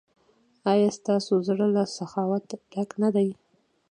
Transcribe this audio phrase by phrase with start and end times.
[0.71, 3.29] ایا ستاسو زړه له سخاوت ډک نه دی؟